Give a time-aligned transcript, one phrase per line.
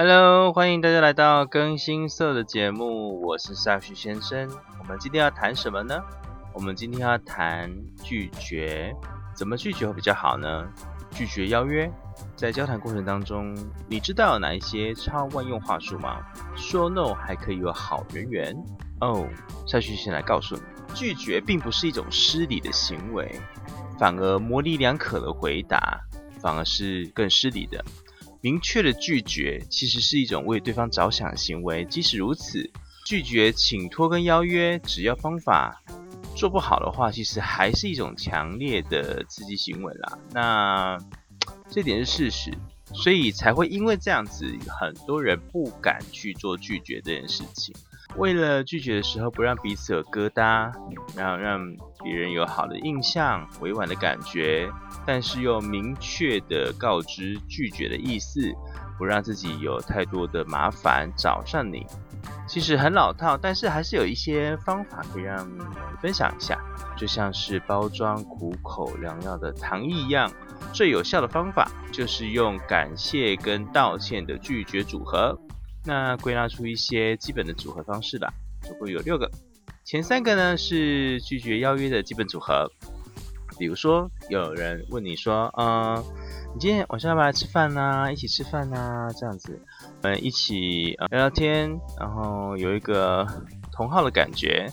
[0.00, 4.48] Hello，欢迎大家来到更新色的节目，我是夏旭先生。
[4.78, 6.00] 我们今天要谈什么呢？
[6.54, 7.68] 我们今天要谈
[8.04, 8.94] 拒绝，
[9.34, 10.68] 怎么拒绝会比较好呢？
[11.10, 11.90] 拒绝邀约，
[12.36, 13.52] 在交谈过程当中，
[13.88, 16.24] 你知道哪一些超万用话术吗？
[16.54, 18.56] 说 no 还可以有好人缘
[19.00, 19.26] 哦。
[19.66, 20.62] 夏旭先来告诉你，
[20.94, 23.28] 拒绝并不是一种失礼的行为，
[23.98, 25.98] 反而模棱两可的回答，
[26.40, 27.84] 反而是更失礼的。
[28.40, 31.84] 明确的拒绝其实是一种为对方着想的行为。
[31.84, 32.70] 即使如此，
[33.04, 35.82] 拒绝请托跟邀约，只要方法
[36.36, 40.18] 做不好的话，其实还是一种强烈的刺激行为啦。
[40.32, 40.98] 那
[41.68, 42.52] 这点是事实，
[42.94, 44.46] 所以才会因为这样子，
[44.80, 47.74] 很多人不敢去做拒绝这件事情。
[48.16, 50.72] 为了拒绝的时候不让彼此有疙瘩，
[51.16, 51.60] 然后让
[52.02, 54.68] 别人有好的印象、委婉的感觉，
[55.06, 58.40] 但是又明确的告知拒绝的意思，
[58.96, 61.86] 不让自己有太多的麻烦找上你。
[62.48, 65.62] 其实很老套，但是还是有一些方法可以让你
[66.00, 66.58] 分享一下，
[66.96, 70.28] 就像是包装苦口良药的糖一样，
[70.72, 75.38] 最有效的方法就是用感谢跟道歉的拒绝组合。
[75.88, 79.30] 那归纳出一些基本的组合方式吧，总共有六个。
[79.86, 82.70] 前三个呢是拒绝邀约的基本组合，
[83.58, 86.04] 比如说有人问你说，嗯，
[86.52, 88.12] 你今天晚上要不要来吃饭呢？
[88.12, 89.08] 一起吃饭呢？
[89.18, 89.58] 这样子，
[90.02, 93.26] 我们一起聊聊天，然后有一个
[93.72, 94.70] 同号的感觉，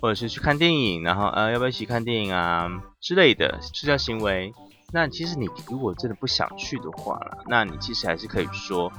[0.00, 2.68] 或者是去看电影，然后呃，要不要一起看电影啊
[3.00, 4.52] 之类的社交行为。
[4.92, 8.92] 那其实你如果真的不想去的话那你其实还是可以说。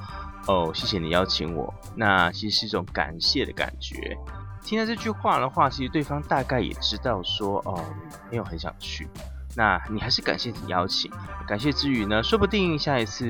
[0.46, 1.72] 哦，谢谢你邀请我。
[1.94, 4.16] 那其实是一种感谢的感觉。
[4.62, 7.82] 听到这句话的话，其实对方大概也知道说，哦，
[8.30, 9.08] 没有很想去。
[9.56, 11.10] 那你还是感谢你邀请，
[11.46, 13.26] 感谢之余呢，说不定下一次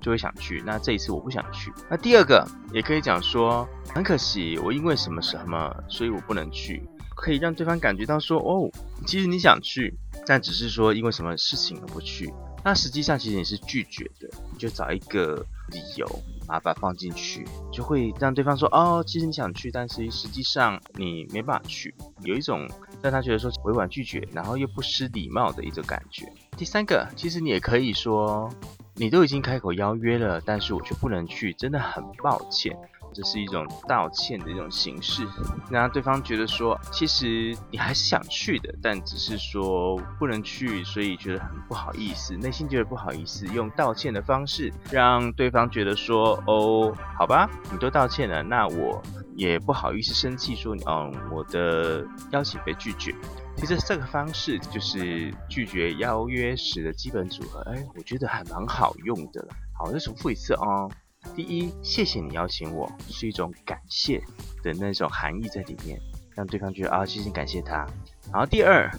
[0.00, 0.62] 就会想去。
[0.66, 1.72] 那这一次我不想去。
[1.88, 6.86] 那第二个也可以讲说，很可惜，我因为什么什么，所以我不能去。
[7.16, 8.70] 可以让对方感觉到说，哦，
[9.06, 9.92] 其实你想去，
[10.26, 12.32] 但只是说因为什么事情而不去。
[12.64, 16.06] 那实际上其实你是拒绝的，你就找一个理由。
[16.46, 22.68] 把它放进去，就会让对方说哦，其实你想去，但是实际上你没办法去，有一种
[23.02, 26.32] 让他觉得说委婉拒绝，然后又不失礼貌的一种感觉。
[26.56, 28.48] 第三个，其实你也可以说，
[28.94, 32.76] 你都已经开口邀约了，但是我却不能去，真的很抱歉。
[33.16, 35.26] 这是一种道歉的一种形式，
[35.70, 49.02] 让对方觉得说，其实你还是想去的，但只是说不能去，所以觉得很不好意思，内心觉得不好意思，用道歉的方式让对方觉得说，哦，好吧，你都道歉了，那我
[49.34, 53.14] 也不好意思生气，说，嗯，我的邀请被拒绝。
[53.56, 59.48] 其实这个方式就是拒绝邀约时的基本组合，哎，我觉得还蛮好用的。
[59.72, 60.90] 好，再重复一次哦。
[61.36, 64.18] 第一，谢谢你邀请我，是一种感谢
[64.62, 66.00] 的那种含义在里面，
[66.34, 67.86] 让对方觉得啊，谢谢感谢他。
[68.32, 68.90] 然后第二，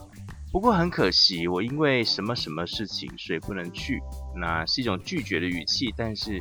[0.52, 4.00] 不过很可惜，我因为什么什么事情，所以不能去。
[4.36, 6.40] 那是一种拒绝的语气，但是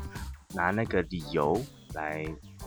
[0.55, 1.59] 拿那个理由
[1.95, 2.27] 来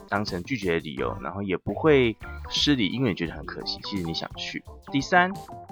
[0.09, 2.17] 当成拒绝的理由，然后也不会
[2.49, 4.63] 失礼，因为觉得很可惜，其实你想去。
[4.91, 5.31] 第三，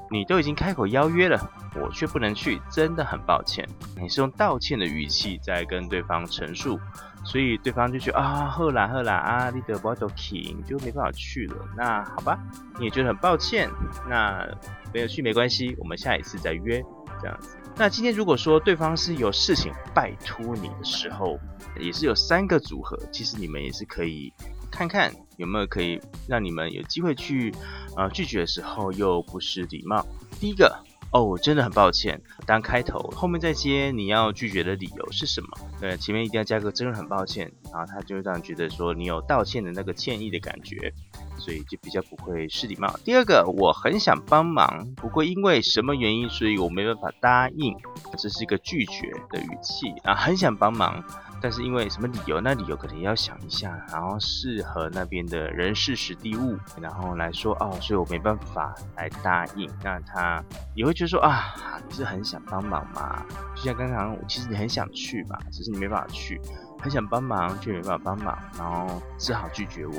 [0.10, 1.40] 你都已经开口邀约了，
[1.76, 3.68] 我却不能去，真的很抱歉。
[4.00, 6.80] 你是用道歉的语气在跟对方陈述。
[7.26, 11.56] 所以对方就觉得啊，赫兰赫兰啊，你得不到请就没办法去了。
[11.76, 12.40] 那好吧，
[12.80, 13.70] 你也觉得很抱歉，
[14.08, 14.48] 那
[14.94, 16.82] 没有去没关系，我们下一次再约
[17.20, 17.58] 这样子。
[17.76, 21.38] 那今天如果说对方是有事情拜托你的时候，
[21.78, 24.32] 也是有三个组合，其实你们也是可以
[24.72, 27.54] 看看有没有可以让你们有机会去
[27.96, 30.06] 呃拒绝的时候又不失礼貌。
[30.40, 30.84] 第一个。
[31.12, 32.22] 哦，我真的很抱歉。
[32.46, 35.48] 当开头后面再接你要拒绝的理由是什么？
[35.80, 40.94] 对，前面一定要加个真的很抱歉，然后他就会让觉得说你有道歉的那个歉意的感觉，
[41.40, 42.94] 所以就比较不会失礼貌。
[43.06, 47.74] 第二个，我很想帮忙，不过因为什么原因，所以我没办法答应。
[48.18, 51.02] 这是一个拒绝的语气啊，很想帮忙，
[51.42, 52.42] 但是因为什么理由？
[52.42, 59.70] 那理由可能也要想一下，然后适合那边的人事、时地物，然后来说哦，所以我没办法来答应。
[59.84, 60.44] 那他
[60.76, 61.54] 也会觉得说啊，
[61.88, 63.26] 你是很想帮忙嘛？
[63.56, 66.40] 就像刚刚，其实你很想去嘛，只是你没办法去，
[66.80, 69.94] 很想帮忙却没办法帮忙，然后只好拒绝我，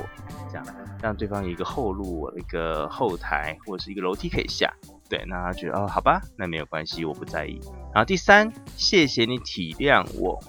[0.51, 0.65] 这样
[1.01, 4.71] 让对方一个后路、一个后台或者是一个楼梯可以下。
[5.09, 7.59] 对，那他觉得哦，好吧，那没有关系，我不在意。
[7.93, 10.39] 然后第三，谢谢你体谅我。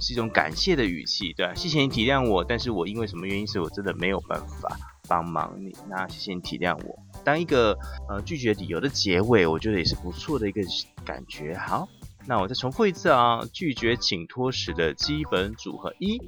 [0.00, 4.76] 是一种感谢的语气，对谢谢你体谅我，但是我因为什么原因，所以我真的没有办法
[5.08, 5.72] 帮忙你。
[5.88, 10.60] 那谢谢你体谅我，当一个呃拒绝理由的结尾，我觉得也是不错的一个
[11.04, 11.56] 感觉。
[11.56, 11.88] 好，
[12.26, 16.20] 那我再重复一次啊，拒绝请托时的基本组合：一，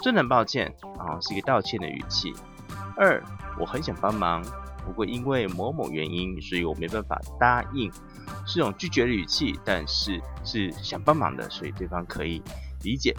[0.00, 2.32] 真的很抱歉啊，是一个道歉的语气；
[2.96, 3.20] 二，
[3.58, 4.40] 我很想帮忙，
[4.86, 7.90] 不过因为某某原因，所以我没办法答应，
[8.46, 12.40] 是种拒绝的语气，但是是想帮忙的，所以对方可以。
[12.82, 13.14] 理解。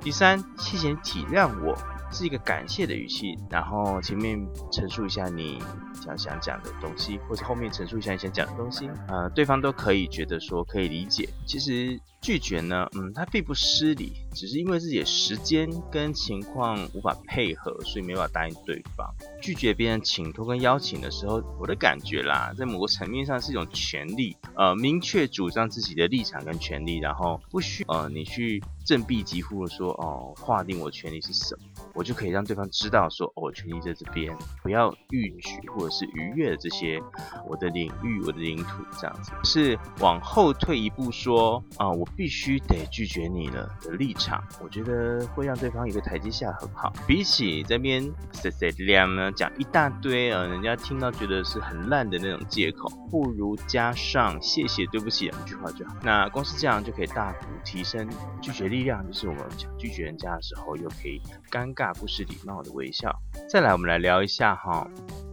[0.00, 1.76] 第三，谢谢你体谅我，
[2.12, 3.36] 是一个感谢的语气。
[3.50, 4.38] 然后前面
[4.70, 5.60] 陈述一下你
[5.94, 11.28] 想想讲的东西，或者后面陈述一下你想讲的东西，呃，对方都可以觉得说可以理解。
[11.46, 12.00] 其实。
[12.22, 19.06] 拒绝呢，嗯，他并不失礼，只是因为自己的时间跟情况无法配合，所以没办法答应对方。
[19.40, 36.98] 拒绝别人请托跟邀请的时候，我的感觉啦，在某个层面上是一种权利，呃，明确主张自己的立场跟权利，然后不需呃你去振臂疾呼的说，哦，划定我权利是什么，我就可以让对方知道说，哦，权利在这边，不要逾矩或者是逾越这些
[37.46, 42.06] 我的领域、我的领土这样子，是往后退一步说，啊，我。
[42.16, 46.90] 必须得拒绝你了的立场，我觉得会让对方一个台阶下很好。
[47.06, 48.02] 比起这边
[48.32, 55.94] say say 两呢讲一大堆啊，人家听到觉得是很烂的那种借口，不如加上谢谢、对不起两句话就好。
[56.02, 58.08] 那光是这样就可以大幅提升
[58.40, 61.18] 拒绝力力量，就是我们想拒绝人家的时候，又可以
[61.50, 63.10] 尴尬不失礼貌的微笑。
[63.48, 64.86] 再来，我们来聊一下哈，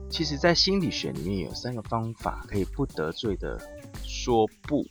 [0.09, 3.59] 其实，在心理学里面有三个方法可以不得罪的
[4.01, 4.85] 说不。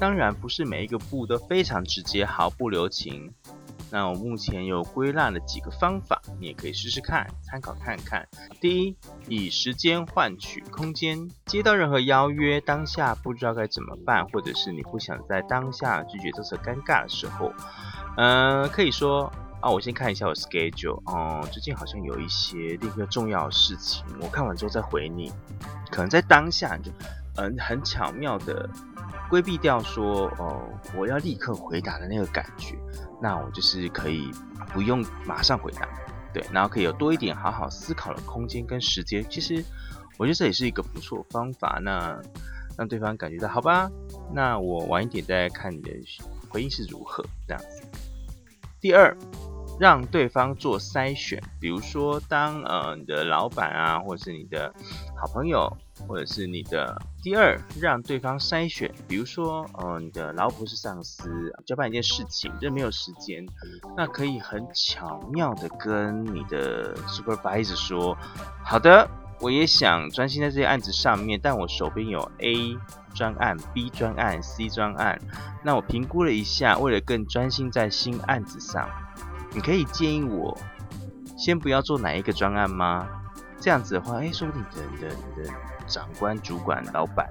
[0.00, 3.32] 当然不是每一个不都非常直接，毫不留情。
[3.90, 8.26] 那我目前有归纳了几个方法，你也可以试试看，参考看看。
[8.60, 8.96] 第一，
[9.28, 11.28] 以时间换取空间。
[11.46, 17.52] 接到任何邀约，当下不知道该怎么办，或者是你不想在当下拒绝这次尴尬的时候，
[18.16, 25.32] 嗯，可以说啊，我先看一下我 schedule，哦，最近好像有一些另一个重要的事情，我看完之后再回你。
[25.90, 26.92] 可能在当下就，
[27.36, 28.70] 嗯，很巧妙的。
[29.28, 30.62] 规避掉说哦，
[30.96, 32.76] 我要立刻回答的那个感觉，
[33.20, 34.30] 那我就是可以
[34.72, 35.88] 不用马上回答，
[36.32, 39.24] 对，然后可以有多一点好好思考的空间跟时间。
[39.28, 39.64] 其实
[40.18, 42.20] 我觉得这也是一个不错方法，那
[42.76, 43.90] 让对方感觉到好吧，
[44.32, 45.90] 那我晚一点再看你的
[46.48, 47.82] 回应是如何这样子。
[48.80, 49.16] 第二。
[49.78, 54.70] 让对方做筛选，比如说，当呃你的老板啊，或者是你的
[55.16, 55.74] 好朋友，
[56.06, 63.46] 或者是你的第二，让对方筛选，比如说，呃你的老婆是上司，交办一件事情，这没有时间，
[63.96, 68.16] 那可以很巧妙的跟你的 supervisor 说，
[68.64, 69.08] 好的，
[69.40, 72.76] 我也想专心在这些案子上面，但我手边有 A
[73.14, 75.20] 专案、B 专案、C 专案，
[75.64, 78.88] 那我评估了一下，为了更专心在新案子上。
[79.52, 80.56] 你可以建议我
[81.36, 83.08] 先不要做哪一个专案吗？
[83.58, 85.54] 这样子的话，哎，说不定你的、你的、的
[85.90, 87.28] 长官、主管、老板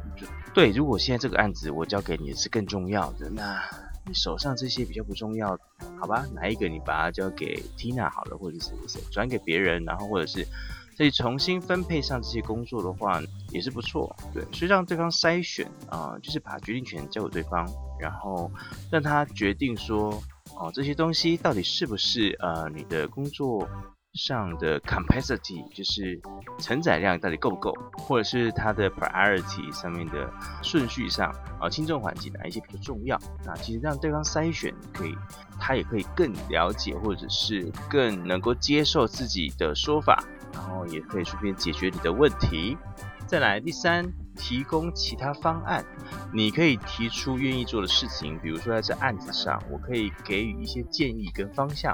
[0.54, 0.70] 对。
[0.72, 3.60] 如果现在这个案子我交给你是更重要的，那
[4.06, 5.58] 你手上这些比较不重要，
[6.00, 6.26] 好吧？
[6.34, 10.46] 哪一个你把它交给 Tina 好了，或者是谁转给别人，然后或者是
[10.98, 14.16] 可以重新分配上这些工作的话，也是不错。
[14.34, 17.68] 对，所以让对方筛选啊，就是把决定权交给对方，
[18.00, 18.52] 然后
[18.92, 20.22] 让他决定说。
[20.60, 23.66] 哦，这些东西到底是不是呃你的工作
[24.14, 26.20] 上的 capacity，就是
[26.60, 33.20] 承载量到底够不够，或者是它的 priority 上面的顺序上啊轻重缓急哪一些比较重要？
[33.46, 35.16] 那其实让对方筛选，可以
[35.60, 40.24] 他也可以更了解，或者是更能够接受自己的说法，
[40.54, 42.78] 然后也可以顺便解决你的问题。
[43.28, 44.06] 再来第三。
[44.42, 45.86] 提供其他方案，
[46.32, 51.94] 你可以提出愿意做的事情，比如说在这案子上，我可以给予一些建议跟方向，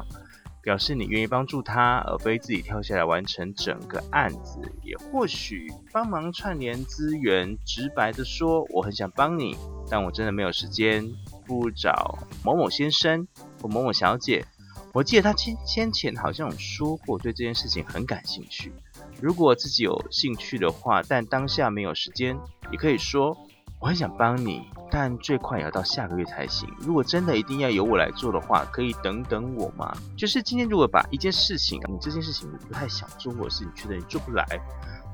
[0.66, 4.60] 表示你愿意帮助他，而非自己跳下来完成整个案子。
[4.82, 9.56] 也或许帮忙串联资源，直白的说，我很想帮你，
[9.92, 11.08] 但我真的没有时间，
[11.46, 13.28] 不如找某某先生
[13.62, 14.44] 或某某小姐。
[14.92, 18.74] 我记得他先先前好像说过，对这件事情很感兴趣。
[19.22, 22.36] 如果自己有兴趣的话，但当下没有时间，
[22.72, 23.38] 也可以说
[23.86, 26.68] 我很想帮你，但最快也要到下个月才行。
[26.80, 29.96] 如果真的一定要由我来做的话，可以等等我吗？
[30.18, 34.44] 就是今天如果把一件事情，你这件事情你不太想做，或者是你觉得你做不来。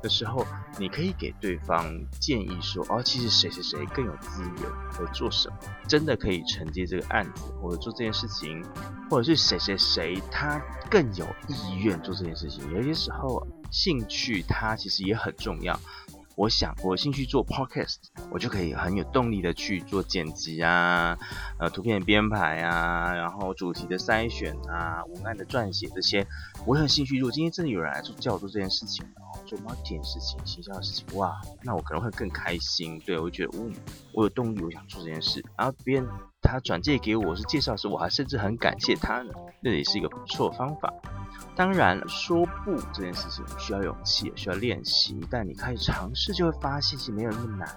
[0.01, 0.47] 的时候，
[0.79, 1.85] 你可以给对方
[2.19, 4.63] 建议说：“哦，其实谁谁谁更有资源，
[4.93, 5.55] 会做什么，
[5.87, 8.63] 真的可以承接这个案子，或者做这件事情，
[9.11, 10.59] 或者是谁谁谁他
[10.89, 12.67] 更有意愿做这件事情。
[12.73, 15.79] 有些时候，兴趣它其实也很重要。”
[16.35, 17.97] 我想，我兴趣做 podcast，
[18.31, 21.17] 我就可以很有动力的去做剪辑啊，
[21.59, 26.25] 呃，图片编排啊，然后主题的筛选啊，文案的撰写这些，
[26.65, 27.19] 我很兴趣。
[27.19, 32.99] 如果今天真的有人来做叫我做这件事情，然后做 marketing 事情、行销的事情，哇，那我可能会更开心。
[33.05, 33.73] 对我觉得，嗯，
[34.13, 35.43] 我有动力，我想做这件事。
[35.57, 36.07] 然后别人
[36.41, 40.91] 他转介给我是介绍时，我还甚至很感谢他呢，这也是一个不错方法。
[41.55, 45.19] 当然，说不这件事情需要勇气，也需要练习。
[45.29, 47.67] 但你开始尝试，就会发现其实没有那么难。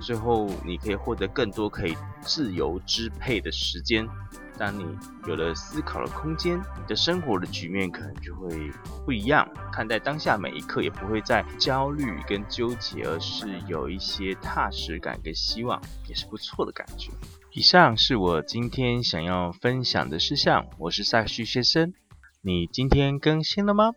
[0.00, 4.08] 最后，你可以获得更多可以自由支配的时间。
[4.56, 4.84] 当你
[5.26, 8.72] 有了思考的空间，你的生活的局面可能就会
[9.04, 9.48] 不一样。
[9.72, 17.12] 看待当下每一刻，也不会再焦虑跟纠结，而是有一些踏实感跟希望，也是不错的感觉。
[17.52, 20.66] 以上是我今天想要分享的事项。
[20.78, 21.92] 我是萨克旭先生。
[22.40, 23.92] 你今天更新了吗？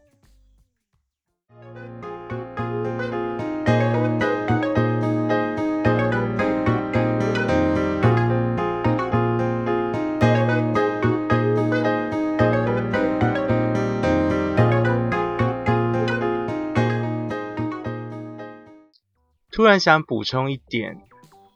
[19.52, 20.98] 突然想补充一点，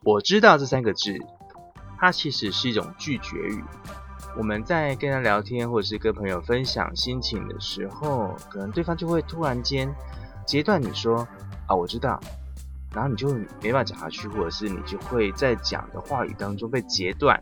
[0.04, 1.18] 我知道这三个字，
[1.98, 3.64] 它其实是一种拒绝语。
[4.38, 9.94] 我们在跟人聊天，或者是跟朋友分享心情的时候，可能对方就会突然间
[10.46, 11.28] 截断你说
[11.68, 12.20] ：“啊，我知道。”
[12.96, 13.28] 然后你就
[13.62, 17.38] 没办法讲下去，或者是你就会在讲的话语当中被截断。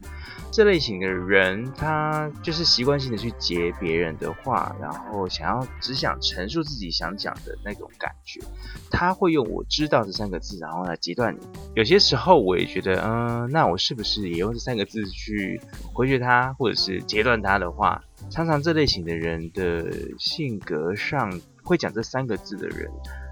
[0.51, 8.41] 这类型的人，他就是习惯性的去截别人的话，然后想要只想陈述自己想讲的那种感觉。
[8.89, 11.39] 他会用“我知道”这三个字，然后来截断你。
[11.75, 15.61] 有些时候，我也觉得，嗯，那我是不是也用这三个字去
[15.93, 18.03] 回绝他，或者是截断他的话？
[18.29, 22.89] 常常这类型的人的性格上，会讲这三个字的人。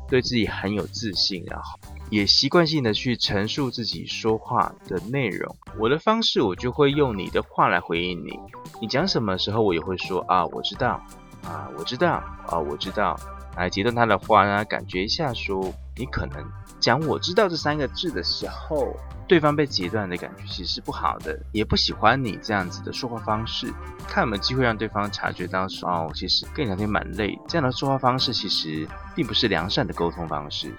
[0.09, 1.79] 对自己很有自信，然后
[2.11, 5.55] 也习惯性的去陈述自己说话的内容。
[5.79, 8.37] 我的方式，我就会用你的话来回应你。
[8.81, 11.01] 你讲什么时候，我也会说啊，我知道，
[11.45, 13.17] 啊，我知道，啊，我知道，
[13.55, 16.43] 来截断他的话，让他感觉一下，说你可能
[16.79, 18.97] 讲我知道这三个字的时候。
[19.27, 23.73] 对方被截断的感觉其实是不好的，也不喜欢你这样子的说话方式。
[24.05, 30.73] 看有没有机会让对方察觉到说哦，其实跟你聊天蛮累，这样的说话方式其实并不是良善的沟通方式。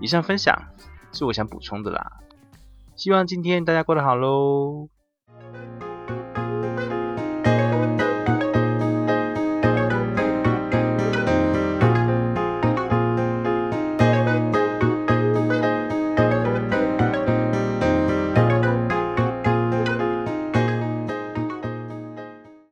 [0.00, 0.56] 以上分享
[1.12, 2.12] 是我想补充的啦，
[2.96, 4.88] 希望今天大家过得好喽。